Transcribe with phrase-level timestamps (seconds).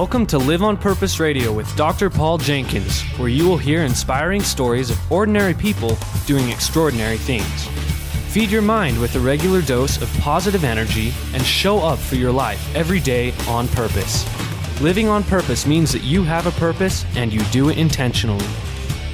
[0.00, 2.08] Welcome to Live on Purpose Radio with Dr.
[2.08, 7.66] Paul Jenkins, where you will hear inspiring stories of ordinary people doing extraordinary things.
[8.32, 12.32] Feed your mind with a regular dose of positive energy and show up for your
[12.32, 14.24] life every day on purpose.
[14.80, 18.46] Living on purpose means that you have a purpose and you do it intentionally.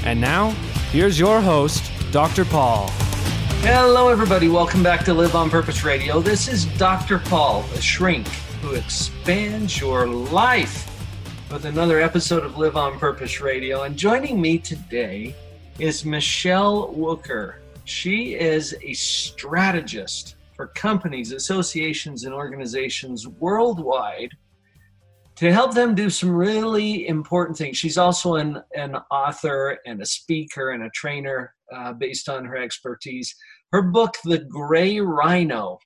[0.05, 0.50] And now,
[0.93, 2.45] here's your host, Dr.
[2.45, 2.91] Paul.
[3.62, 4.48] Hello, everybody.
[4.48, 6.20] Welcome back to Live on Purpose Radio.
[6.20, 7.19] This is Dr.
[7.19, 8.28] Paul, a shrink
[8.66, 10.91] who expands your life
[11.52, 13.84] with another episode of Live on Purpose Radio.
[13.84, 15.37] And joining me today
[15.79, 17.59] is Michelle Wucker.
[17.84, 24.33] She is a strategist for companies, associations, and organizations worldwide
[25.37, 27.77] to help them do some really important things.
[27.77, 32.56] She's also an, an author and a speaker and a trainer uh, based on her
[32.56, 33.33] expertise.
[33.70, 35.78] Her book, The Gray Rhino,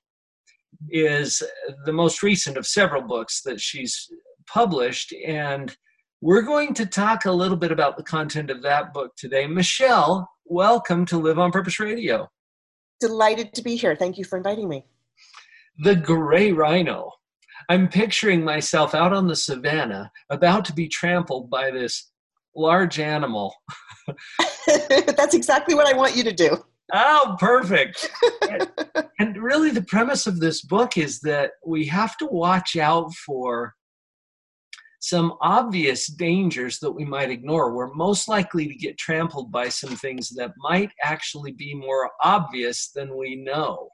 [0.89, 1.41] is
[1.85, 4.09] the most recent of several books that she's
[4.47, 5.13] published.
[5.25, 5.75] And
[6.21, 9.47] we're going to talk a little bit about the content of that book today.
[9.47, 12.29] Michelle, welcome to Live on Purpose Radio.
[12.99, 13.95] Delighted to be here.
[13.95, 14.85] Thank you for inviting me.
[15.79, 17.11] The gray rhino.
[17.69, 22.11] I'm picturing myself out on the savannah about to be trampled by this
[22.55, 23.53] large animal.
[24.67, 26.63] That's exactly what I want you to do.
[26.93, 28.09] Oh, perfect.
[29.19, 33.73] and, really, the premise of this book is that we have to watch out for
[34.99, 37.73] some obvious dangers that we might ignore.
[37.73, 42.91] We're most likely to get trampled by some things that might actually be more obvious
[42.93, 43.89] than we know.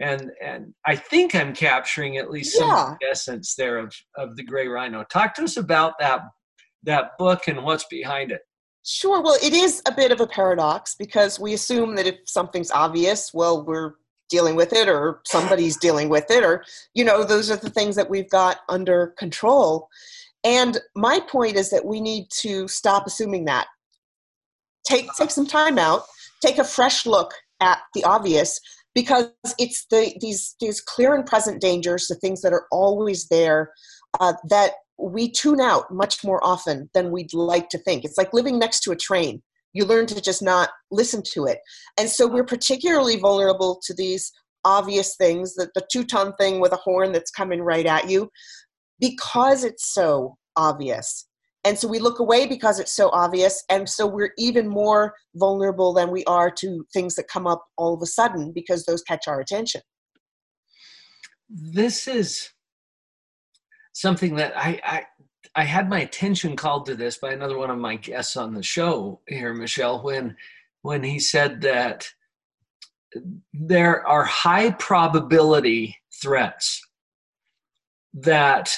[0.00, 2.94] And and I think I'm capturing at least some yeah.
[3.10, 5.04] essence there of, of the gray rhino.
[5.04, 6.22] Talk to us about that
[6.84, 8.42] that book and what's behind it.
[8.86, 9.22] Sure.
[9.22, 13.32] Well, it is a bit of a paradox because we assume that if something's obvious,
[13.32, 13.94] well, we're
[14.28, 17.94] dealing with it or somebody's dealing with it or you know those are the things
[17.94, 19.88] that we've got under control
[20.42, 23.66] and my point is that we need to stop assuming that
[24.86, 26.04] take take some time out
[26.42, 28.58] take a fresh look at the obvious
[28.94, 29.28] because
[29.58, 33.72] it's the these these clear and present dangers the things that are always there
[34.20, 38.04] uh, that we tune out much more often than we'd like to think.
[38.04, 39.42] It's like living next to a train.
[39.72, 41.58] You learn to just not listen to it.
[41.98, 44.30] And so we're particularly vulnerable to these
[44.64, 48.30] obvious things, the, the two ton thing with a horn that's coming right at you,
[49.00, 51.26] because it's so obvious.
[51.64, 53.64] And so we look away because it's so obvious.
[53.70, 57.94] And so we're even more vulnerable than we are to things that come up all
[57.94, 59.80] of a sudden because those catch our attention.
[61.48, 62.50] This is
[63.94, 65.06] something that I, I
[65.56, 68.62] I had my attention called to this by another one of my guests on the
[68.62, 70.36] show here, Michelle, when
[70.82, 72.08] when he said that
[73.52, 76.82] there are high probability threats
[78.12, 78.76] that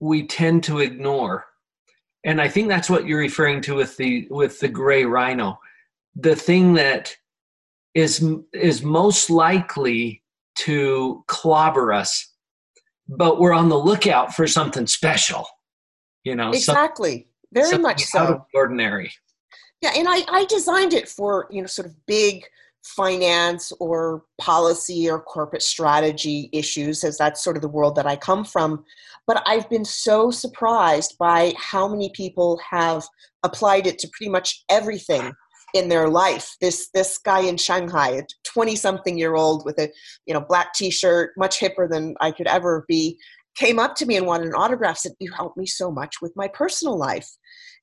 [0.00, 1.46] we tend to ignore.
[2.24, 5.58] And I think that's what you're referring to with the with the gray rhino.
[6.14, 7.16] The thing that
[7.94, 10.22] is is most likely
[10.58, 12.35] to clobber us
[13.08, 15.46] but we're on the lookout for something special
[16.26, 17.28] you know exactly.
[17.52, 19.12] Very much so out of ordinary.
[19.80, 22.44] Yeah and I, I designed it for you know sort of big
[22.82, 28.16] finance or policy or corporate strategy issues as that's sort of the world that i
[28.16, 28.84] come from.
[29.28, 33.06] But i've been so surprised by how many people have
[33.44, 35.32] applied it to pretty much everything
[35.76, 36.56] in their life.
[36.60, 39.90] This this guy in Shanghai, a 20 something year old with a
[40.26, 43.18] you know black t-shirt, much hipper than I could ever be,
[43.56, 44.98] came up to me and wanted an autograph.
[44.98, 47.28] Said, "You helped me so much with my personal life,"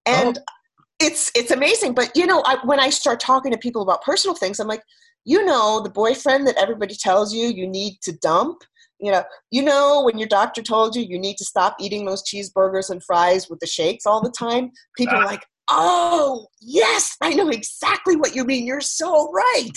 [0.05, 0.53] and oh.
[0.99, 1.93] it's it's amazing.
[1.93, 4.83] But you know, I, when I start talking to people about personal things, I'm like,
[5.25, 8.63] you know, the boyfriend that everybody tells you you need to dump.
[8.99, 12.23] You know, you know when your doctor told you you need to stop eating those
[12.23, 14.71] cheeseburgers and fries with the shakes all the time.
[14.95, 15.27] People are ah.
[15.27, 18.65] like, Oh, yes, I know exactly what you mean.
[18.65, 19.71] You're so right.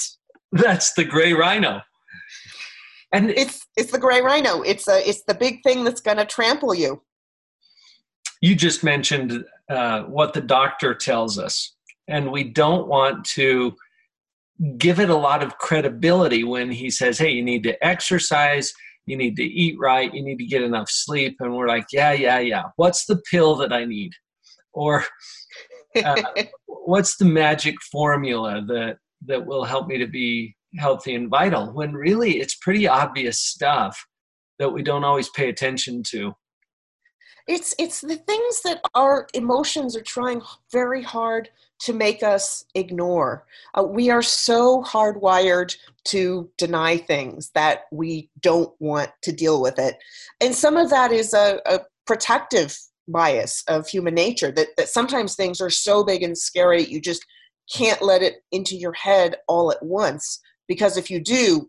[0.52, 1.82] That's the gray rhino.
[3.12, 4.62] And it's it's the gray rhino.
[4.62, 7.02] It's a it's the big thing that's going to trample you.
[8.40, 11.74] You just mentioned uh, what the doctor tells us,
[12.08, 13.74] and we don't want to
[14.76, 18.72] give it a lot of credibility when he says, "Hey, you need to exercise,
[19.06, 22.12] you need to eat right, you need to get enough sleep," and we're like, "Yeah,
[22.12, 22.64] yeah, yeah.
[22.76, 24.12] What's the pill that I need?"
[24.72, 25.04] Or
[26.04, 26.22] uh,
[26.66, 31.92] what's the magic formula that that will help me to be healthy and vital when
[31.92, 34.06] really it's pretty obvious stuff
[34.58, 36.34] that we don't always pay attention to?
[37.48, 41.48] It's it's the things that our emotions are trying very hard
[41.78, 43.44] to make us ignore.
[43.78, 49.78] Uh, we are so hardwired to deny things that we don't want to deal with
[49.78, 49.96] it.
[50.40, 52.76] And some of that is a, a protective
[53.08, 57.24] bias of human nature that, that sometimes things are so big and scary you just
[57.72, 61.68] can't let it into your head all at once because if you do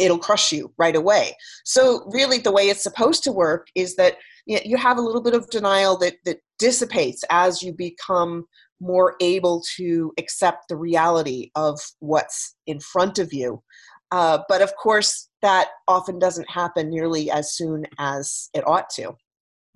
[0.00, 1.36] it'll crush you right away.
[1.64, 4.16] So really the way it's supposed to work is that
[4.46, 8.46] you have a little bit of denial that that dissipates as you become
[8.80, 13.62] more able to accept the reality of what's in front of you.
[14.10, 19.14] Uh, but of course that often doesn't happen nearly as soon as it ought to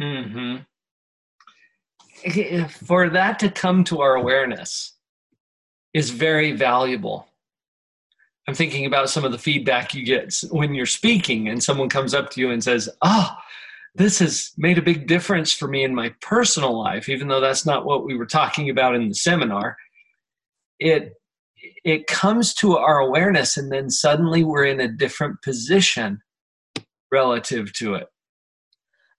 [0.00, 0.56] mm-hmm.
[2.86, 4.92] for that to come to our awareness
[5.92, 7.28] is very valuable
[8.46, 12.12] I'm thinking about some of the feedback you get when you're speaking and someone comes
[12.12, 13.30] up to you and says, Oh,
[13.94, 17.64] this has made a big difference for me in my personal life, even though that's
[17.64, 19.76] not what we were talking about in the seminar.
[20.78, 21.14] It
[21.84, 26.20] it comes to our awareness and then suddenly we're in a different position
[27.10, 28.08] relative to it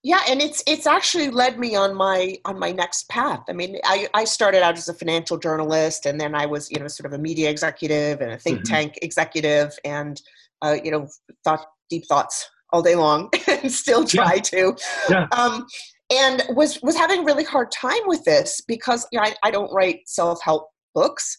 [0.06, 3.76] yeah and it's it's actually led me on my on my next path i mean
[3.84, 7.06] i i started out as a financial journalist and then i was you know sort
[7.06, 8.72] of a media executive and a think mm-hmm.
[8.72, 10.22] tank executive and
[10.62, 11.08] uh, you know
[11.42, 14.40] thought deep thoughts all day long and still try yeah.
[14.40, 14.76] to
[15.10, 15.26] yeah.
[15.32, 15.66] Um,
[16.12, 19.50] and was was having a really hard time with this because you know, I, I
[19.50, 21.36] don't write self-help books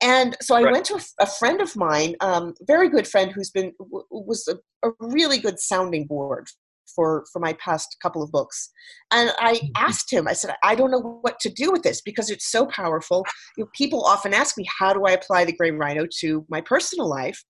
[0.00, 0.72] and so I right.
[0.72, 4.46] went to a, a, friend of mine, um, very good friend, who's been w- was
[4.46, 6.46] a, a, really good sounding board
[6.94, 8.70] for for my past couple of books.
[9.10, 9.66] And i mm-hmm.
[9.76, 12.66] asked him i said i don't know what to do with this because it's so
[12.66, 13.24] powerful.
[13.56, 16.60] You know, people often ask me how do i apply the gray rhino to my
[16.60, 17.42] personal life?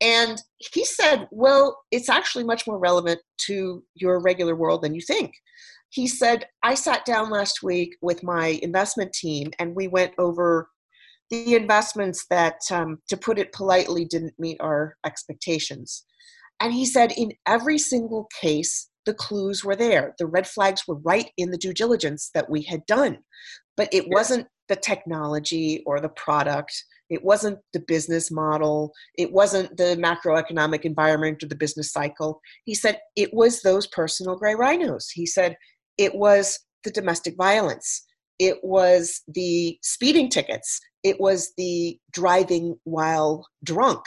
[0.00, 5.00] And he said well it's actually much more relevant to your regular world than you
[5.00, 5.32] think.
[5.90, 10.68] He said i sat down last week with my investment team and we went over
[11.30, 16.04] the investments that um, to put it politely didn't meet our expectations
[16.60, 20.14] and he said in every single case, the clues were there.
[20.18, 23.18] The red flags were right in the due diligence that we had done.
[23.76, 26.72] But it wasn't the technology or the product.
[27.08, 28.92] It wasn't the business model.
[29.16, 32.40] It wasn't the macroeconomic environment or the business cycle.
[32.64, 35.08] He said it was those personal gray rhinos.
[35.10, 35.56] He said
[35.98, 38.04] it was the domestic violence.
[38.38, 40.80] It was the speeding tickets.
[41.04, 44.02] It was the driving while drunk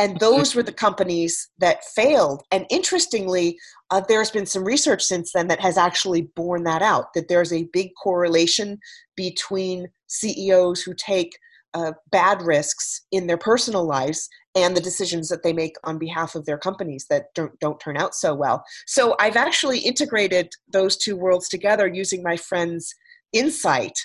[0.00, 2.42] and those were the companies that failed.
[2.50, 3.58] And interestingly
[3.90, 7.52] uh, there's been some research since then that has actually borne that out that there's
[7.52, 8.78] a big correlation
[9.14, 11.36] between ceos who take
[11.74, 16.34] uh, bad risks in their personal lives and the decisions that they make on behalf
[16.34, 18.64] of their companies that don't, don't turn out so well.
[18.86, 22.94] So i've actually integrated those two worlds together using my friend's
[23.34, 23.96] insight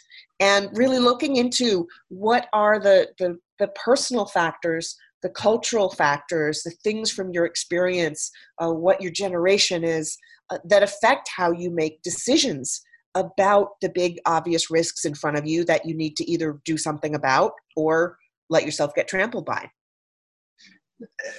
[0.42, 6.70] and really looking into what are the, the, the personal factors the cultural factors, the
[6.84, 8.30] things from your experience,
[8.62, 10.16] uh, what your generation is,
[10.52, 12.80] uh, that affect how you make decisions
[13.16, 16.78] about the big obvious risks in front of you that you need to either do
[16.78, 18.20] something about or
[18.52, 19.68] let yourself get trampled by.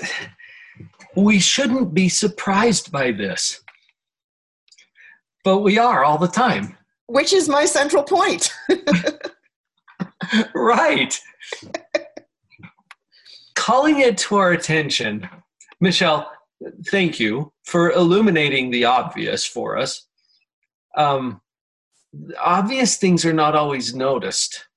[1.16, 3.62] We shouldn't be surprised by this,
[5.42, 6.76] but we are all the time.
[7.06, 8.52] Which is my central point.
[10.54, 11.18] right
[13.66, 15.28] calling it to our attention,
[15.80, 16.30] Michelle,
[16.86, 20.06] thank you for illuminating the obvious for us.
[20.96, 21.40] Um,
[22.40, 24.68] obvious things are not always noticed.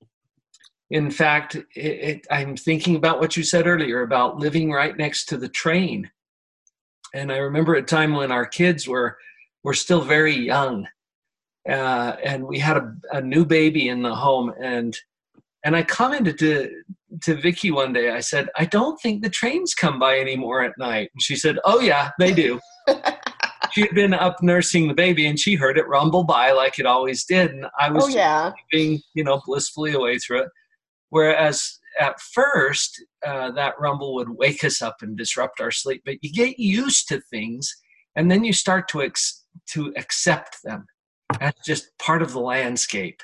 [0.90, 5.26] In fact, it, it, I'm thinking about what you said earlier about living right next
[5.26, 6.10] to the train.
[7.14, 9.16] And I remember a time when our kids were
[9.62, 10.88] were still very young,
[11.68, 14.96] uh, and we had a, a new baby in the home, and
[15.64, 16.70] and I commented to
[17.22, 18.10] to Vicky one day.
[18.10, 21.58] I said, "I don't think the trains come by anymore at night." And she said,
[21.64, 22.60] "Oh yeah, they do."
[23.72, 26.86] she had been up nursing the baby, and she heard it rumble by like it
[26.86, 28.52] always did, and I was oh, yeah.
[28.70, 30.48] being you know blissfully away through it.
[31.10, 36.02] Whereas at first, uh, that rumble would wake us up and disrupt our sleep.
[36.04, 37.74] But you get used to things,
[38.16, 40.86] and then you start to ex- to accept them.
[41.38, 43.22] That's just part of the landscape.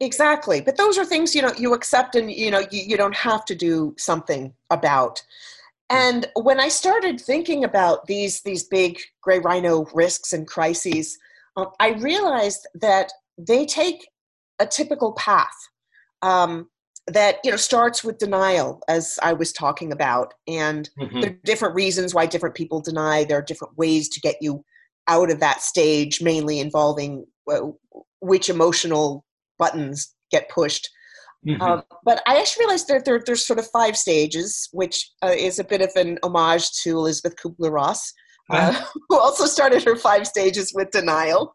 [0.00, 0.60] Exactly.
[0.60, 3.44] But those are things, you know, you accept and, you know, you, you don't have
[3.46, 5.22] to do something about.
[5.88, 11.16] And when I started thinking about these, these big gray rhino risks and crises,
[11.56, 14.08] um, I realized that they take
[14.58, 15.56] a typical path
[16.22, 16.68] um,
[17.06, 20.34] that, you know, starts with denial, as I was talking about.
[20.48, 21.20] And mm-hmm.
[21.20, 23.24] there are different reasons why different people deny.
[23.24, 24.64] There are different ways to get you
[25.08, 27.60] out of that stage, mainly involving uh,
[28.20, 29.24] which emotional
[29.58, 30.88] buttons get pushed.
[31.46, 31.62] Mm-hmm.
[31.62, 35.58] Um, but I actually realized that there, there's sort of five stages, which uh, is
[35.58, 38.12] a bit of an homage to Elizabeth Kubler Ross.
[38.50, 41.52] uh, who also started her five stages with denial.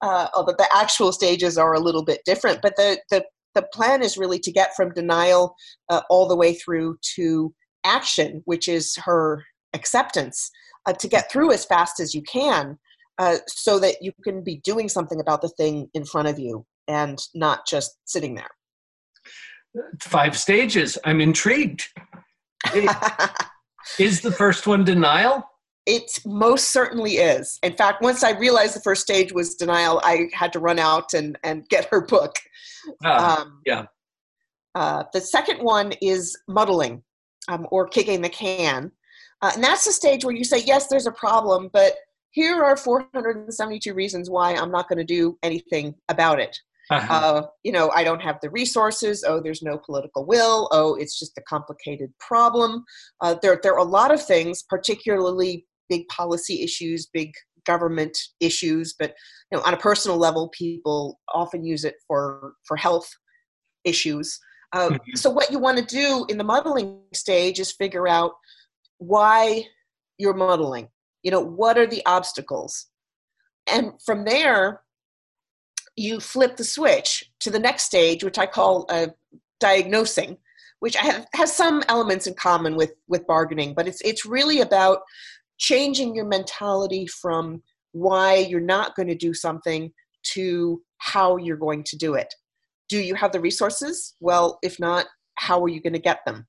[0.00, 3.22] Uh, although the actual stages are a little bit different, but the the
[3.54, 5.54] the plan is really to get from denial
[5.90, 7.52] uh, all the way through to
[7.84, 9.44] action, which is her
[9.74, 10.50] acceptance,
[10.86, 12.78] uh, to get through as fast as you can,
[13.18, 16.64] uh, so that you can be doing something about the thing in front of you
[16.88, 18.50] and not just sitting there.
[20.00, 20.98] Five stages.
[21.04, 21.88] I'm intrigued.
[23.98, 25.44] is the first one denial?
[25.86, 27.58] It most certainly is.
[27.62, 31.14] In fact, once I realized the first stage was denial, I had to run out
[31.14, 32.36] and, and get her book.
[33.04, 33.86] Ah, um, yeah.
[34.74, 37.02] Uh, the second one is muddling
[37.48, 38.92] um, or kicking the can.
[39.40, 41.94] Uh, and that's the stage where you say, yes, there's a problem, but
[42.30, 46.58] here are 472 reasons why I'm not going to do anything about it.
[46.90, 47.14] Uh-huh.
[47.14, 49.24] Uh, you know, I don't have the resources.
[49.26, 50.68] Oh, there's no political will.
[50.72, 52.84] Oh, it's just a complicated problem.
[53.20, 57.32] Uh, there, there are a lot of things, particularly big policy issues, big
[57.64, 58.94] government issues.
[58.98, 59.14] But
[59.50, 63.08] you know, on a personal level, people often use it for for health
[63.84, 64.38] issues.
[64.72, 65.16] Uh, mm-hmm.
[65.16, 68.32] So, what you want to do in the muddling stage is figure out
[68.98, 69.66] why
[70.18, 70.88] you're muddling.
[71.22, 72.86] You know, what are the obstacles,
[73.66, 74.82] and from there,
[75.96, 79.08] you flip the switch to the next stage, which I call uh,
[79.60, 80.38] diagnosing,
[80.80, 85.00] which have, has some elements in common with with bargaining, but it's it's really about
[85.58, 91.84] changing your mentality from why you're not going to do something to how you're going
[91.84, 92.34] to do it.
[92.88, 94.14] Do you have the resources?
[94.20, 95.06] Well, if not,
[95.36, 96.46] how are you going to get them?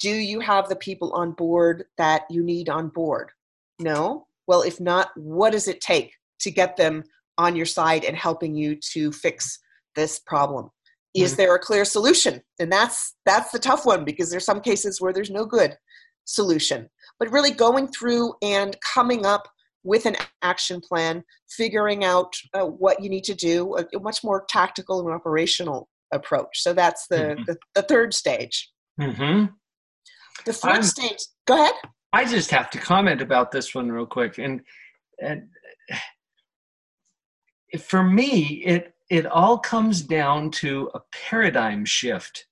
[0.00, 3.30] Do you have the people on board that you need on board?
[3.78, 4.26] No?
[4.46, 7.04] Well, if not, what does it take to get them
[7.38, 9.58] on your side and helping you to fix
[9.94, 10.70] this problem.
[11.14, 11.36] Is mm-hmm.
[11.38, 12.42] there a clear solution?
[12.58, 15.76] And that's that's the tough one because there's some cases where there's no good
[16.24, 16.88] solution.
[17.18, 19.48] But really going through and coming up
[19.82, 24.24] with an action plan figuring out uh, what you need to do a, a, much
[24.24, 26.60] more tactical and operational approach.
[26.60, 27.42] So that's the mm-hmm.
[27.46, 28.70] the, the, third stage.
[29.00, 29.46] Mm-hmm.
[30.44, 31.74] the 4th stage go ahead.
[32.12, 34.38] I just have to comment about this one real quick.
[34.38, 34.60] And
[35.20, 35.48] and
[37.78, 42.46] for me, it it all comes down to a paradigm shift.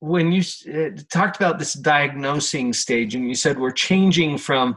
[0.00, 4.76] When you uh, talked about this diagnosing stage, and you said we're changing from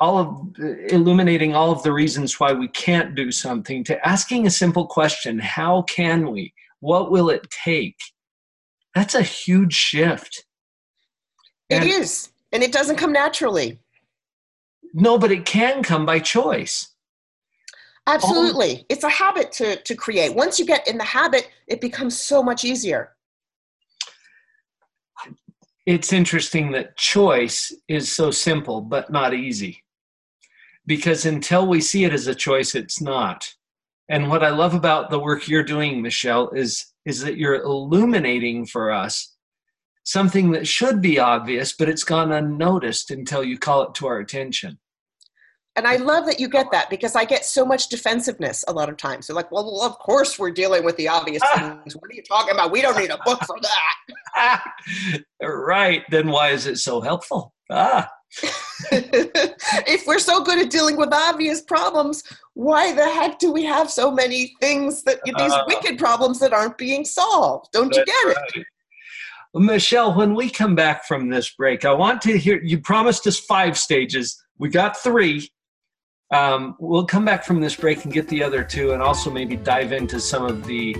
[0.00, 0.28] all of
[0.60, 4.86] uh, illuminating all of the reasons why we can't do something to asking a simple
[4.86, 6.52] question how can we?
[6.80, 7.98] What will it take?
[8.94, 10.44] That's a huge shift.
[11.70, 13.78] It is, and, and it doesn't come naturally.
[14.92, 16.91] No but it can come by choice
[18.06, 18.84] Absolutely.
[18.88, 20.34] it's a habit to, to create.
[20.34, 23.12] Once you get in the habit, it becomes so much easier.
[25.86, 29.84] It's interesting that choice is so simple, but not easy.
[30.86, 33.52] Because until we see it as a choice, it's not.
[34.08, 38.66] And what I love about the work you're doing, Michelle, is, is that you're illuminating
[38.66, 39.36] for us
[40.04, 44.18] something that should be obvious, but it's gone unnoticed until you call it to our
[44.18, 44.78] attention
[45.76, 48.88] and I love that you get that because I get so much defensiveness a lot
[48.90, 49.26] of times.
[49.26, 51.96] They're like, well, well of course we're dealing with the obvious things.
[51.96, 52.70] What are you talking about?
[52.70, 53.56] We don't need a book for
[54.36, 54.64] that.
[55.42, 56.02] right.
[56.10, 57.54] Then why is it so helpful?
[57.70, 58.08] Ah.
[58.92, 62.22] if we're so good at dealing with obvious problems,
[62.54, 66.52] why the heck do we have so many things that these uh, wicked problems that
[66.52, 67.68] aren't being solved?
[67.72, 68.36] Don't you get right.
[68.54, 68.66] it?
[69.54, 73.38] Michelle, when we come back from this break, I want to hear you promised us
[73.38, 74.42] five stages.
[74.58, 75.48] We got three.
[76.32, 79.54] Um, we'll come back from this break and get the other two, and also maybe
[79.56, 80.96] dive into some of the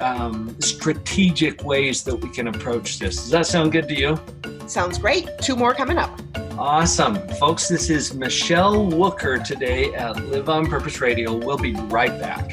[0.00, 3.16] um, strategic ways that we can approach this.
[3.16, 4.20] Does that sound good to you?
[4.66, 5.28] Sounds great.
[5.40, 6.20] Two more coming up.
[6.58, 7.16] Awesome.
[7.38, 11.36] Folks, this is Michelle Wucker today at Live on Purpose Radio.
[11.36, 12.52] We'll be right back.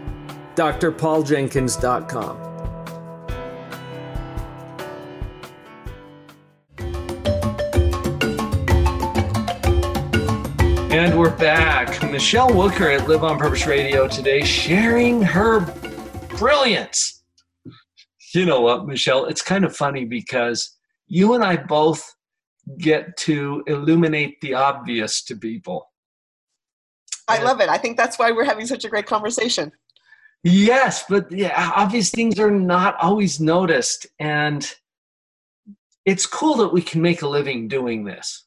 [0.55, 2.51] drpauljenkins.com.
[10.91, 12.03] And we're back.
[12.11, 15.61] Michelle Wucker at Live on Purpose Radio today sharing her
[16.37, 17.23] brilliance.
[18.33, 19.25] You know what, Michelle?
[19.25, 20.77] It's kind of funny because
[21.07, 22.13] you and I both
[22.77, 25.89] get to illuminate the obvious to people.
[27.27, 27.69] I love it.
[27.69, 29.71] I think that's why we're having such a great conversation.
[30.43, 34.07] Yes, but yeah, obvious things are not always noticed.
[34.19, 34.69] And
[36.05, 38.45] it's cool that we can make a living doing this.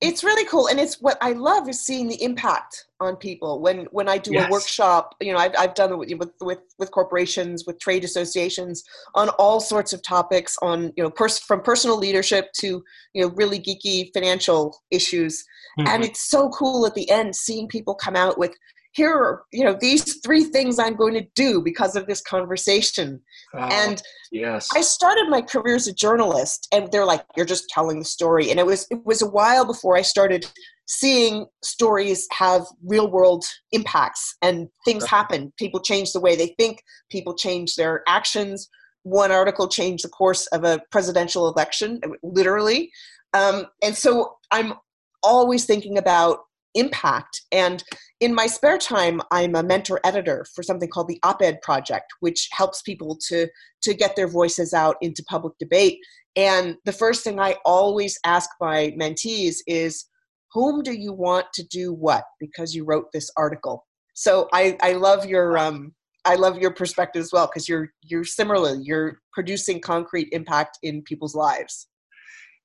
[0.00, 0.66] It's really cool.
[0.66, 3.60] And it's what I love is seeing the impact on people.
[3.60, 4.48] When when I do yes.
[4.48, 8.82] a workshop, you know, I've, I've done it with, with, with, corporations, with trade associations
[9.14, 12.82] on all sorts of topics on, you know, pers- from personal leadership to,
[13.14, 15.44] you know, really geeky financial issues.
[15.78, 15.86] Mm-hmm.
[15.86, 18.56] And it's so cool at the end seeing people come out with
[18.92, 23.20] here are you know these three things i'm going to do because of this conversation.
[23.54, 24.68] Oh, and yes.
[24.74, 28.50] I started my career as a journalist and they're like you're just telling the story.
[28.50, 30.46] And it was it was a while before i started
[30.86, 35.52] seeing stories have real world impacts and things happen.
[35.58, 38.68] People change the way they think people change their actions.
[39.04, 42.90] One article changed the course of a presidential election literally.
[43.34, 44.74] Um, and so i'm
[45.22, 46.40] always thinking about
[46.74, 47.42] impact.
[47.52, 47.82] And
[48.20, 52.06] in my spare time, I'm a mentor editor for something called the Op Ed Project,
[52.20, 53.48] which helps people to,
[53.82, 55.98] to get their voices out into public debate.
[56.36, 60.06] And the first thing I always ask my mentees is,
[60.52, 62.24] whom do you want to do what?
[62.38, 63.86] Because you wrote this article.
[64.14, 68.24] So I, I love your um, I love your perspective as well because you're you're
[68.24, 71.88] similarly you're producing concrete impact in people's lives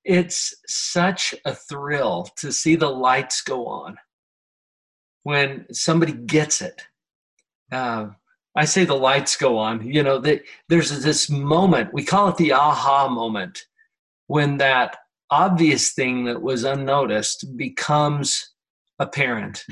[0.08, 3.98] it's such a thrill to see the lights go on
[5.22, 6.80] when somebody gets it.
[7.70, 8.08] Uh,
[8.56, 9.86] I say the lights go on.
[9.86, 13.66] You know, that there's this moment, we call it the aha moment,
[14.28, 14.96] when that
[15.30, 18.54] obvious thing that was unnoticed becomes
[18.98, 19.62] apparent.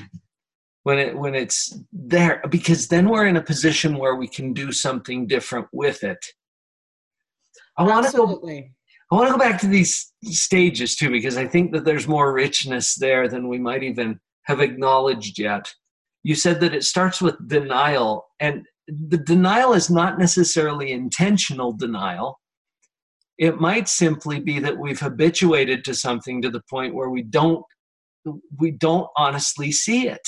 [0.83, 4.71] When it when it's there, because then we're in a position where we can do
[4.71, 6.25] something different with it.
[7.79, 8.41] I want to go
[9.11, 12.33] I want to go back to these stages too, because I think that there's more
[12.33, 15.73] richness there than we might even have acknowledged yet.
[16.25, 22.41] You said that it starts with denial, and the denial is not necessarily intentional denial.
[23.39, 27.65] It might simply be that we've habituated to something to the point where we don't
[28.59, 30.27] we don't honestly see it.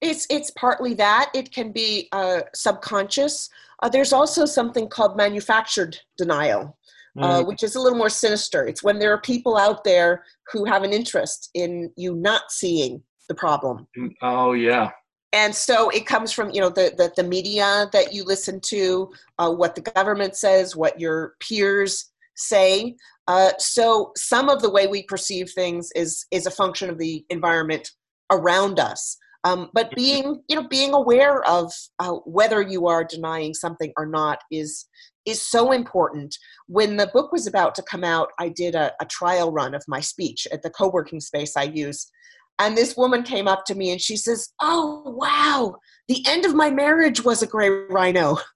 [0.00, 1.30] It's it's partly that.
[1.34, 3.48] It can be uh, subconscious.
[3.80, 6.75] Uh, there's also something called manufactured denial
[7.18, 7.46] uh, mm.
[7.46, 8.66] which is a little more sinister.
[8.66, 13.02] It's when there are people out there who have an interest in you not seeing
[13.28, 13.86] the problem.
[13.98, 14.90] Mm, oh yeah.
[15.32, 19.10] And so it comes from you know the the, the media that you listen to,
[19.38, 22.96] uh, what the government says, what your peers say.
[23.28, 27.24] Uh, so some of the way we perceive things is is a function of the
[27.30, 27.90] environment
[28.30, 29.16] around us.
[29.46, 34.04] Um, but being you know being aware of uh, whether you are denying something or
[34.04, 34.86] not is
[35.24, 36.36] is so important.
[36.66, 39.84] When the book was about to come out, I did a, a trial run of
[39.86, 42.10] my speech at the co working space I use.
[42.58, 45.76] And this woman came up to me and she says, Oh, wow,
[46.08, 48.38] the end of my marriage was a gray rhino.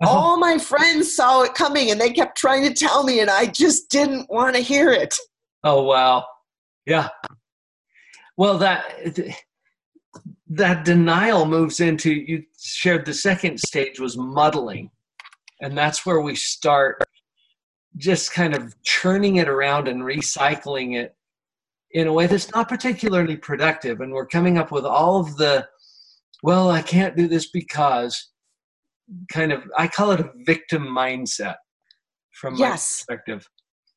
[0.00, 0.16] Uh-huh.
[0.16, 3.46] All my friends saw it coming and they kept trying to tell me, and I
[3.46, 5.12] just didn't want to hear it.
[5.64, 6.24] Oh, wow.
[6.86, 7.08] Yeah.
[8.36, 8.84] Well, that.
[10.50, 14.90] That denial moves into you shared the second stage was muddling.
[15.60, 17.02] And that's where we start
[17.96, 21.14] just kind of churning it around and recycling it
[21.92, 24.00] in a way that's not particularly productive.
[24.00, 25.66] And we're coming up with all of the
[26.44, 28.30] well i can't do this because
[29.32, 31.56] kind of i call it a victim mindset
[32.32, 32.98] from my yes.
[32.98, 33.48] perspective.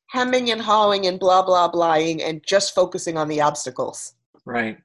[0.08, 4.14] Hemming and hawing and blah blah blahing and just focusing on the obstacles.
[4.44, 4.78] Right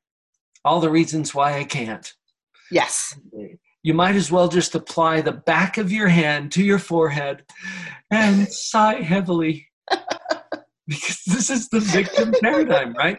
[0.66, 2.14] all the reasons why i can't
[2.72, 3.18] yes
[3.88, 7.44] you might as well just apply the back of your hand to your forehead
[8.12, 9.66] and sigh heavily.
[10.88, 13.18] because this is the victim paradigm, right?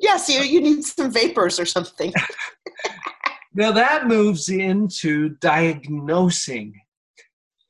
[0.00, 2.12] Yes, you, you need some vapors or something.
[3.54, 6.74] now that moves into diagnosing.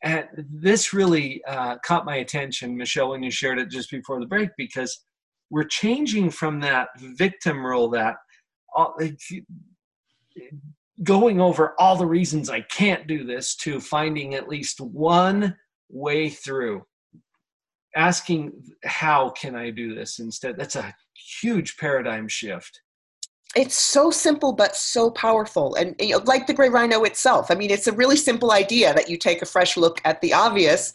[0.02, 4.26] And this really uh, caught my attention, Michelle, when you shared it just before the
[4.26, 5.04] break, because
[5.50, 8.16] we're changing from that victim role that
[11.02, 15.56] going over all the reasons I can't do this to finding at least one
[15.88, 16.84] way through.
[17.96, 18.52] Asking,
[18.84, 20.56] how can I do this instead?
[20.56, 20.94] That's a
[21.40, 22.80] huge paradigm shift.
[23.56, 27.54] it's so simple but so powerful and you know, like the gray rhino itself i
[27.54, 30.94] mean it's a really simple idea that you take a fresh look at the obvious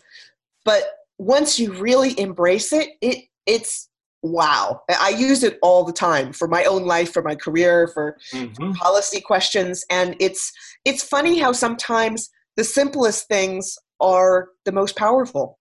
[0.63, 0.83] but
[1.17, 3.89] once you really embrace it it it's
[4.23, 4.81] wow.
[4.89, 8.71] I use it all the time for my own life for my career for mm-hmm.
[8.71, 9.85] policy questions.
[9.89, 10.51] And it's
[10.85, 15.59] it's funny how sometimes the simplest things are the most powerful.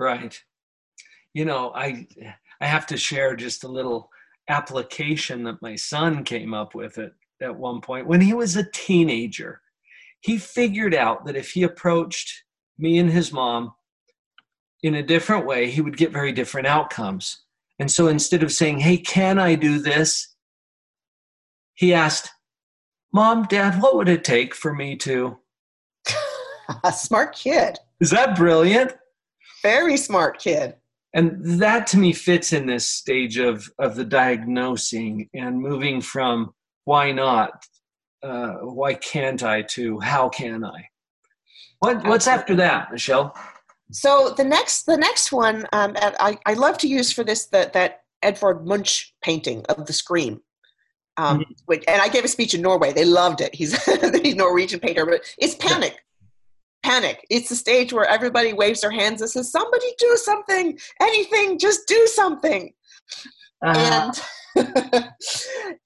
[0.00, 0.40] Right.
[1.34, 2.06] You know i
[2.60, 4.08] i have to share just a little
[4.48, 8.06] application that my son came up with it at one point.
[8.06, 9.60] When he was a teenager
[10.20, 12.42] he figured out that if he approached
[12.76, 13.72] me and his mom
[14.82, 17.44] in a different way he would get very different outcomes
[17.78, 20.34] and so instead of saying hey can i do this?
[21.74, 22.30] he asked
[23.12, 25.38] mom dad what would it take for me to?
[26.84, 27.78] A smart kid.
[28.00, 28.94] Is that brilliant?
[29.62, 30.74] Very smart kid.
[31.14, 36.52] And that to me fits in this stage of of the diagnosing and moving from
[36.84, 37.64] why not?
[38.22, 39.62] Uh, why can't i?
[39.62, 40.88] to how can i?
[41.80, 43.34] What, what's after that michelle
[43.90, 47.72] so the next the next one um, I, I love to use for this that
[47.72, 50.40] that edvard munch painting of the scream
[51.16, 51.52] um, mm-hmm.
[51.66, 52.92] which, and I gave a speech in Norway.
[52.92, 53.52] They loved it.
[53.52, 53.82] He's
[54.22, 55.96] he's Norwegian painter, but it's panic
[56.82, 57.26] panic.
[57.30, 60.78] It's the stage where everybody waves their hands and says, "Somebody do something!
[61.00, 61.58] Anything!
[61.58, 62.72] Just do something!"
[63.64, 64.12] Uh-huh.
[64.56, 64.64] And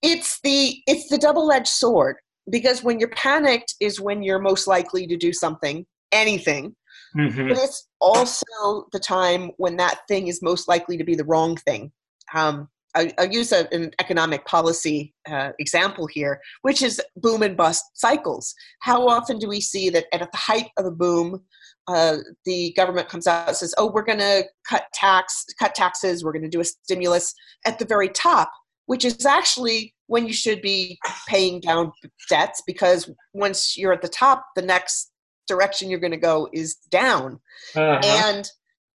[0.02, 2.16] it's the it's the double-edged sword
[2.50, 6.74] because when you're panicked is when you're most likely to do something, anything.
[7.16, 7.48] Mm-hmm.
[7.48, 11.56] But it's also the time when that thing is most likely to be the wrong
[11.56, 11.92] thing.
[12.34, 17.56] Um, I, will use a, an economic policy uh, example here, which is boom and
[17.56, 18.54] bust cycles.
[18.80, 21.42] How often do we see that at the height of a boom,
[21.88, 26.22] uh, the government comes out and says, "Oh, we're going to cut tax, cut taxes.
[26.22, 27.34] We're going to do a stimulus."
[27.66, 28.52] At the very top,
[28.86, 30.98] which is actually when you should be
[31.28, 31.92] paying down
[32.28, 35.11] debts, because once you're at the top, the next
[35.46, 37.40] direction you're going to go is down,
[37.74, 38.00] uh-huh.
[38.04, 38.48] and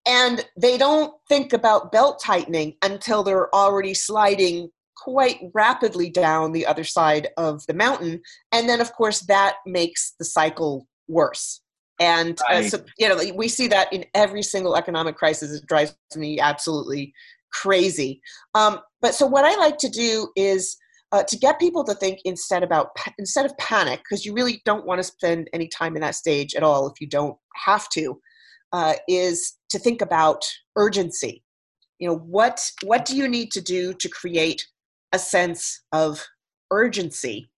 [0.07, 6.65] and they don't think about belt tightening until they're already sliding quite rapidly down the
[6.65, 8.21] other side of the mountain.
[8.51, 11.61] And then of course that makes the cycle worse.
[11.99, 12.65] And uh, right.
[12.65, 15.53] uh, so you know we see that in every single economic crisis.
[15.53, 17.13] It drives me absolutely
[17.51, 18.21] crazy.
[18.55, 20.77] Um, but so what i like to do is
[21.11, 24.85] uh, to get people to think instead about instead of panic because you really don't
[24.85, 28.19] want to spend any time in that stage at all if you don't have to
[28.73, 30.43] uh, is to think about
[30.75, 31.43] urgency.
[31.99, 34.67] You know, what what do you need to do to create
[35.13, 36.25] a sense of
[36.71, 37.49] urgency?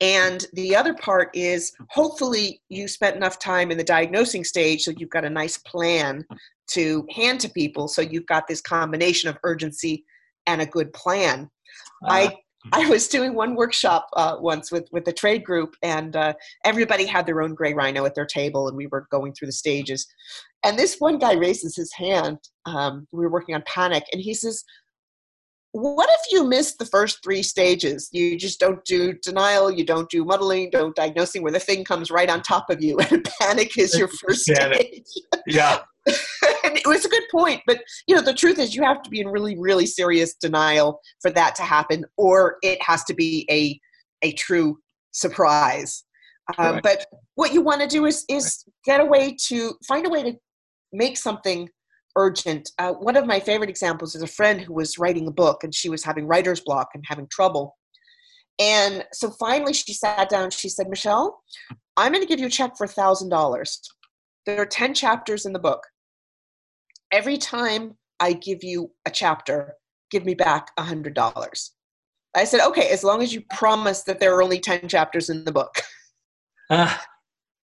[0.00, 4.92] And the other part is hopefully you spent enough time in the diagnosing stage so
[4.96, 6.24] you've got a nice plan
[6.70, 10.04] to hand to people so you've got this combination of urgency
[10.46, 11.48] and a good plan.
[12.04, 12.36] Uh, I
[12.72, 17.06] I was doing one workshop uh, once with with the trade group, and uh, everybody
[17.06, 20.06] had their own gray rhino at their table, and we were going through the stages.
[20.64, 22.38] And this one guy raises his hand.
[22.66, 24.62] Um, we were working on panic, and he says,
[25.72, 28.08] "What if you miss the first three stages?
[28.12, 32.12] You just don't do denial, you don't do muddling, don't diagnosing, where the thing comes
[32.12, 35.02] right on top of you, and panic is your first stage."
[35.46, 35.80] Yeah.
[36.06, 36.16] And
[36.76, 39.20] it was a good point but you know the truth is you have to be
[39.20, 43.78] in really really serious denial for that to happen or it has to be a
[44.22, 44.78] a true
[45.12, 46.04] surprise.
[46.58, 50.10] Um, but what you want to do is is get a way to find a
[50.10, 50.36] way to
[50.92, 51.68] make something
[52.16, 52.70] urgent.
[52.78, 55.74] Uh, one of my favorite examples is a friend who was writing a book and
[55.74, 57.76] she was having writer's block and having trouble.
[58.58, 61.40] And so finally she sat down she said michelle
[61.96, 63.80] i'm going to give you a check for a thousand dollars.
[64.44, 65.82] There are 10 chapters in the book
[67.12, 69.74] every time I give you a chapter,
[70.10, 71.72] give me back a hundred dollars.
[72.34, 75.44] I said, okay, as long as you promise that there are only 10 chapters in
[75.44, 75.82] the book.
[76.70, 76.96] Uh.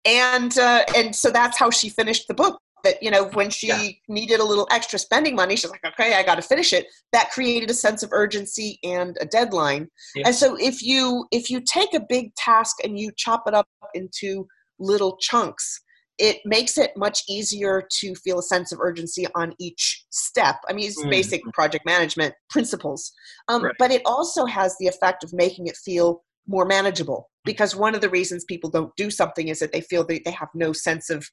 [0.05, 3.69] And, uh, and so that's how she finished the book that, you know, when she
[3.69, 3.89] yeah.
[4.09, 6.87] needed a little extra spending money, she's like, okay, I got to finish it.
[7.13, 9.89] That created a sense of urgency and a deadline.
[10.15, 10.27] Yeah.
[10.27, 13.69] And so if you, if you take a big task and you chop it up
[13.95, 14.47] into
[14.79, 15.81] little chunks,
[16.19, 20.57] it makes it much easier to feel a sense of urgency on each step.
[20.69, 21.11] I mean, it's mm.
[21.11, 23.13] basic project management principles,
[23.49, 23.75] um, right.
[23.79, 28.01] but it also has the effect of making it feel more manageable because one of
[28.01, 31.09] the reasons people don't do something is that they feel that they have no sense
[31.11, 31.29] of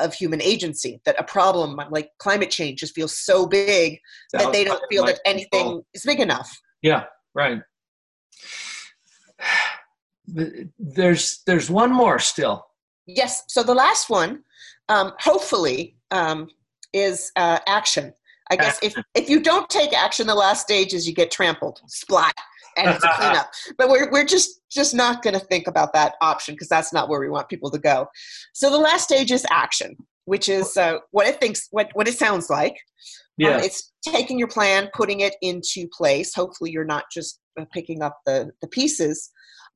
[0.00, 3.98] of human agency that a problem like climate change just feels so big
[4.32, 7.60] that they don't feel that anything is big enough yeah right
[10.78, 12.64] there's there's one more still
[13.06, 13.42] Yes.
[13.48, 14.42] So the last one,
[14.88, 16.48] um, hopefully, um,
[16.92, 18.12] is uh, action.
[18.50, 21.80] I guess if if you don't take action, the last stage is you get trampled,
[21.86, 22.34] splat,
[22.76, 23.50] and it's a cleanup.
[23.78, 27.08] but we're we're just just not going to think about that option because that's not
[27.08, 28.06] where we want people to go.
[28.52, 32.18] So the last stage is action, which is uh, what it thinks, what what it
[32.18, 32.76] sounds like.
[33.38, 33.56] Yeah.
[33.56, 36.34] Um, it's taking your plan, putting it into place.
[36.34, 39.30] Hopefully, you're not just uh, picking up the the pieces.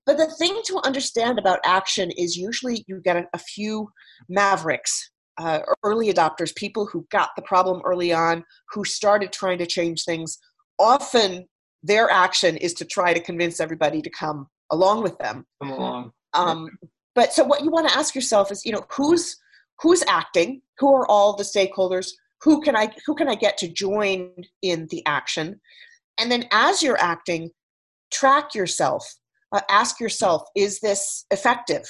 [0.09, 3.91] But the thing to understand about action is usually you get a, a few
[4.31, 8.43] mavericks uh, early adopters, people who got the problem early on,
[8.73, 10.39] who started trying to change things,
[10.79, 11.47] often
[11.83, 15.45] their action is to try to convince everybody to come along with them.
[15.63, 16.13] Come along.
[16.33, 16.71] Um,
[17.15, 19.37] but so what you want to ask yourself is, you know, who's
[19.83, 20.63] who's acting?
[20.79, 22.13] Who are all the stakeholders?
[22.45, 24.31] Who can I who can I get to join
[24.63, 25.61] in the action?
[26.19, 27.51] And then as you're acting,
[28.11, 29.07] track yourself.
[29.53, 31.89] Uh, ask yourself, is this effective?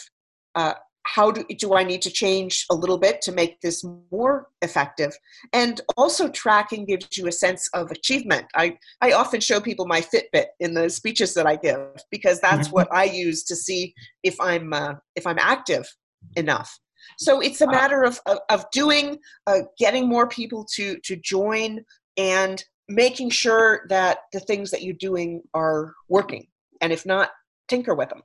[0.55, 0.75] Uh,
[1.14, 5.16] how do, do I need to change a little bit to make this more effective?
[5.53, 8.47] And also, tracking gives you a sense of achievement.
[8.55, 11.79] I, I often show people my Fitbit in the speeches that I give
[12.11, 12.75] because that's mm-hmm.
[12.75, 15.88] what I use to see if I'm uh, if I'm active
[16.37, 16.79] enough.
[17.18, 21.85] So it's a matter of of, of doing, uh, getting more people to to join,
[22.18, 26.49] and making sure that the things that you're doing are working.
[26.81, 27.31] And if not,
[27.69, 28.23] tinker with them.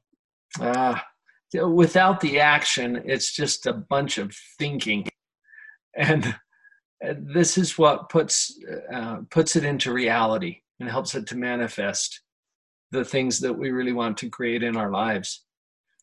[0.60, 1.04] Ah,
[1.62, 5.08] without the action, it's just a bunch of thinking,
[5.96, 6.36] and
[7.18, 8.58] this is what puts
[8.94, 12.22] uh, puts it into reality and helps it to manifest
[12.92, 15.46] the things that we really want to create in our lives.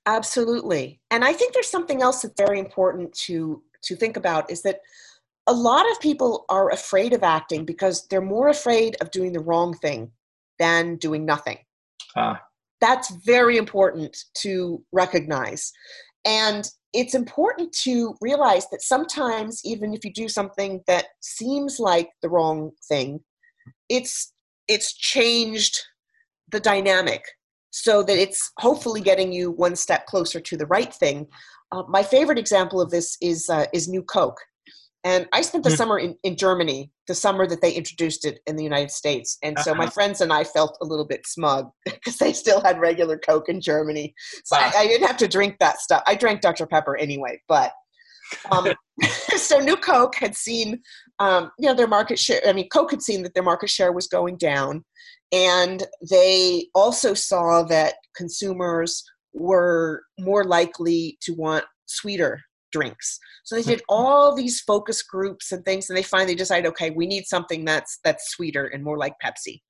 [0.06, 4.62] Absolutely, and I think there's something else that's very important to to think about is
[4.62, 4.80] that
[5.46, 9.40] a lot of people are afraid of acting because they're more afraid of doing the
[9.40, 10.10] wrong thing
[10.58, 11.58] than doing nothing.
[12.16, 12.40] Ah
[12.80, 15.72] that's very important to recognize.
[16.24, 22.10] And it's important to realize that sometimes, even if you do something that seems like
[22.22, 23.20] the wrong thing,
[23.88, 24.32] it's
[24.68, 25.78] it's changed
[26.50, 27.24] the dynamic
[27.70, 31.26] so that it's hopefully getting you one step closer to the right thing.
[31.72, 34.40] Uh, my favorite example of this is uh, is New Coke.
[35.02, 35.76] And I spent the mm.
[35.76, 39.38] summer in, in Germany, the summer that they introduced it in the United States.
[39.42, 39.84] And so uh-huh.
[39.84, 43.48] my friends and I felt a little bit smug because they still had regular Coke
[43.48, 44.14] in Germany.
[44.44, 44.70] So wow.
[44.74, 46.02] I, I, didn't have to drink that stuff.
[46.06, 46.66] I drank Dr.
[46.66, 47.40] Pepper anyway.
[47.48, 47.72] But
[48.52, 48.68] um,
[49.36, 50.82] so New Coke had seen,
[51.18, 52.40] um, you know, their market share.
[52.46, 54.84] I mean, Coke had seen that their market share was going down.
[55.32, 63.18] And they also saw that consumers were more likely to want sweeter drinks.
[63.44, 67.06] So they did all these focus groups and things, and they finally decided, okay, we
[67.06, 69.60] need something that's that's sweeter and more like Pepsi.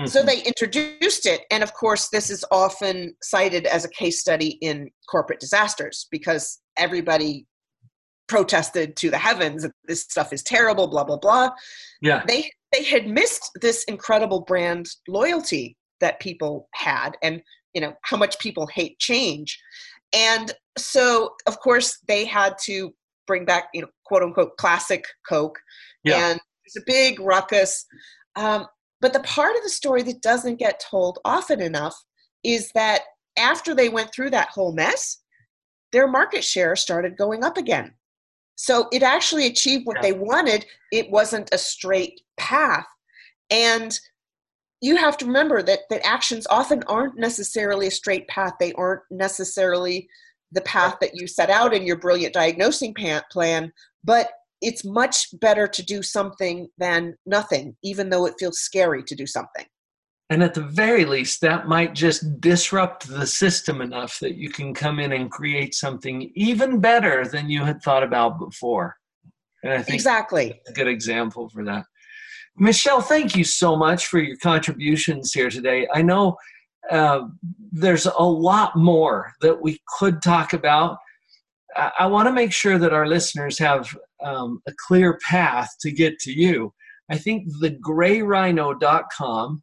[0.00, 0.06] Mm-hmm.
[0.06, 4.58] So they introduced it, and of course, this is often cited as a case study
[4.60, 7.46] in corporate disasters because everybody
[8.28, 11.50] protested to the heavens that this stuff is terrible, blah blah blah.
[12.00, 17.42] Yeah, they they had missed this incredible brand loyalty that people had, and
[17.74, 19.58] you know how much people hate change
[20.12, 22.94] and so, of course, they had to
[23.26, 25.58] bring back, you know, quote unquote, classic Coke.
[26.04, 26.30] Yeah.
[26.30, 27.84] And it's a big ruckus.
[28.36, 28.66] Um,
[29.00, 31.96] but the part of the story that doesn't get told often enough
[32.42, 33.02] is that
[33.36, 35.18] after they went through that whole mess,
[35.92, 37.92] their market share started going up again.
[38.56, 40.02] So it actually achieved what yeah.
[40.02, 40.66] they wanted.
[40.90, 42.86] It wasn't a straight path.
[43.50, 43.98] And
[44.80, 48.54] you have to remember that that actions often aren't necessarily a straight path.
[48.60, 50.08] They aren't necessarily
[50.52, 53.72] the path that you set out in your brilliant diagnosing plan
[54.04, 59.14] but it's much better to do something than nothing even though it feels scary to
[59.14, 59.66] do something.
[60.30, 64.74] And at the very least that might just disrupt the system enough that you can
[64.74, 68.96] come in and create something even better than you had thought about before.
[69.62, 70.60] And i think exactly.
[70.68, 71.84] a good example for that
[72.58, 75.86] Michelle, thank you so much for your contributions here today.
[75.94, 76.36] I know
[76.90, 77.20] uh,
[77.70, 80.98] there's a lot more that we could talk about.
[81.76, 83.94] I, I want to make sure that our listeners have
[84.24, 86.72] um, a clear path to get to you.
[87.10, 89.62] I think thegrayrhino.com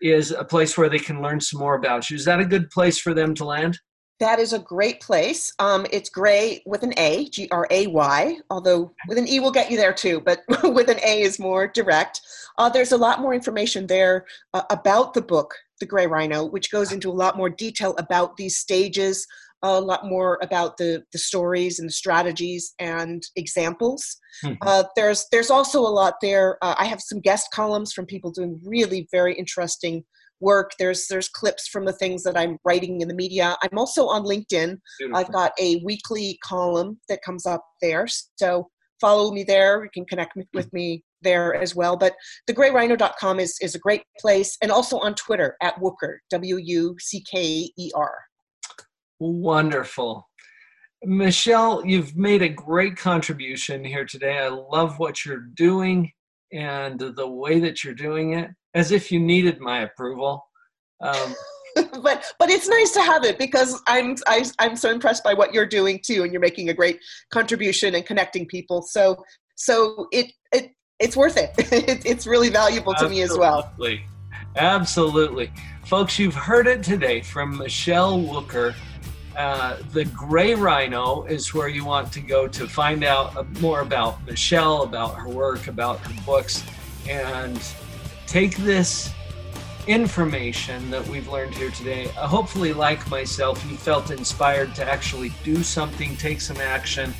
[0.00, 2.16] is a place where they can learn some more about you.
[2.16, 3.78] Is that a good place for them to land?
[4.20, 5.52] That is a great place.
[5.58, 9.50] Um, it's gray with an A, G R A Y, although with an E will
[9.50, 12.20] get you there too, but with an A is more direct.
[12.56, 16.70] Uh, there's a lot more information there uh, about the book, The Gray Rhino, which
[16.70, 19.26] goes into a lot more detail about these stages,
[19.62, 24.18] a lot more about the, the stories and the strategies and examples.
[24.44, 24.56] Mm-hmm.
[24.62, 26.58] Uh, there's, there's also a lot there.
[26.62, 30.04] Uh, I have some guest columns from people doing really very interesting
[30.40, 30.72] work.
[30.78, 33.56] There's there's clips from the things that I'm writing in the media.
[33.62, 34.78] I'm also on LinkedIn.
[34.98, 35.16] Beautiful.
[35.16, 38.06] I've got a weekly column that comes up there.
[38.36, 38.68] So
[39.00, 39.84] follow me there.
[39.84, 40.72] You can connect with mm.
[40.72, 41.96] me there as well.
[41.96, 42.14] But
[42.48, 44.56] thegrayrhino.com is, is a great place.
[44.62, 48.14] And also on Twitter at Wucker, W U C K E R.
[49.18, 50.28] Wonderful.
[51.02, 54.38] Michelle, you've made a great contribution here today.
[54.38, 56.10] I love what you're doing
[56.52, 60.46] and the way that you're doing it, as if you needed my approval.
[61.00, 61.34] Um,
[62.02, 65.24] but but it's nice to have it because I'm I, am i am so impressed
[65.24, 68.82] by what you're doing too, and you're making a great contribution and connecting people.
[68.82, 69.24] So
[69.56, 71.52] so it it it's worth it.
[71.72, 73.16] it it's really valuable Absolutely.
[73.16, 73.64] to me as well.
[73.64, 74.06] Absolutely,
[74.56, 75.52] absolutely,
[75.84, 76.18] folks.
[76.18, 78.74] You've heard it today from Michelle Wucker.
[79.36, 84.24] Uh, the Gray Rhino is where you want to go to find out more about
[84.26, 86.62] Michelle, about her work, about her books,
[87.08, 87.60] and
[88.26, 89.12] take this
[89.86, 92.06] information that we've learned here today.
[92.16, 97.12] Uh, hopefully, like myself, you felt inspired to actually do something, take some action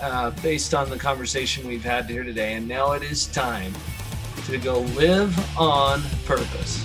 [0.00, 2.54] uh, based on the conversation we've had here today.
[2.54, 3.72] And now it is time
[4.46, 6.84] to go live on purpose.